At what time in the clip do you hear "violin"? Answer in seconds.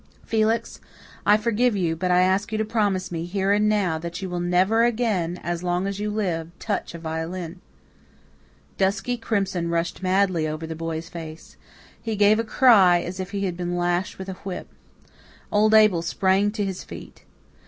6.97-7.61